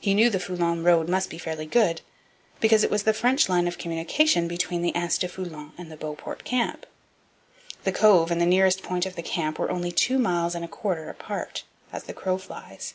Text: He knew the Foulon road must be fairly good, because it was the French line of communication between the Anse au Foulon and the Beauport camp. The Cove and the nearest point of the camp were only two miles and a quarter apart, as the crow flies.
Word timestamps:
He 0.00 0.14
knew 0.14 0.30
the 0.30 0.40
Foulon 0.40 0.82
road 0.82 1.08
must 1.08 1.30
be 1.30 1.38
fairly 1.38 1.64
good, 1.64 2.00
because 2.58 2.82
it 2.82 2.90
was 2.90 3.04
the 3.04 3.12
French 3.12 3.48
line 3.48 3.68
of 3.68 3.78
communication 3.78 4.48
between 4.48 4.82
the 4.82 4.92
Anse 4.96 5.22
au 5.22 5.28
Foulon 5.28 5.70
and 5.78 5.92
the 5.92 5.96
Beauport 5.96 6.42
camp. 6.42 6.86
The 7.84 7.92
Cove 7.92 8.32
and 8.32 8.40
the 8.40 8.46
nearest 8.46 8.82
point 8.82 9.06
of 9.06 9.14
the 9.14 9.22
camp 9.22 9.60
were 9.60 9.70
only 9.70 9.92
two 9.92 10.18
miles 10.18 10.56
and 10.56 10.64
a 10.64 10.66
quarter 10.66 11.08
apart, 11.08 11.62
as 11.92 12.02
the 12.02 12.12
crow 12.14 12.36
flies. 12.36 12.94